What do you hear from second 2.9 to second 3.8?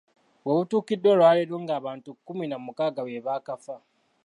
be baakafa.